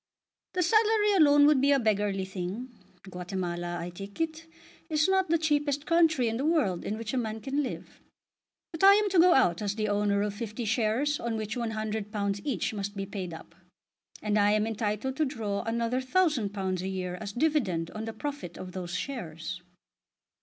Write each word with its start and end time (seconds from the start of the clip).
"The 0.53 0.63
salary 0.63 1.13
alone 1.13 1.45
would 1.45 1.61
be 1.61 1.71
a 1.71 1.77
beggarly 1.79 2.25
thing. 2.25 2.71
Guatemala, 3.07 3.77
I 3.79 3.91
take 3.91 4.19
it, 4.19 4.47
is 4.89 5.07
not 5.07 5.29
the 5.29 5.37
cheapest 5.37 5.85
country 5.85 6.27
in 6.27 6.37
the 6.37 6.43
world 6.45 6.83
in 6.83 6.97
which 6.97 7.13
a 7.13 7.17
man 7.19 7.39
can 7.39 7.61
live. 7.61 8.01
But 8.71 8.83
I 8.83 8.95
am 8.95 9.11
to 9.11 9.19
go 9.19 9.35
out 9.35 9.61
as 9.61 9.75
the 9.75 9.89
owner 9.89 10.23
of 10.23 10.33
fifty 10.33 10.65
shares 10.65 11.19
on 11.19 11.37
which 11.37 11.55
£100 11.55 12.41
each 12.43 12.73
must 12.73 12.95
be 12.97 13.05
paid 13.05 13.31
up, 13.31 13.53
and 14.23 14.39
I 14.39 14.53
am 14.53 14.65
entitled 14.65 15.17
to 15.17 15.23
draw 15.25 15.61
another 15.65 16.01
£1000 16.01 16.81
a 16.81 16.87
year 16.87 17.19
as 17.21 17.31
dividend 17.31 17.91
on 17.91 18.05
the 18.05 18.13
profit 18.13 18.57
of 18.57 18.71
those 18.71 18.95
shares." 18.95 19.61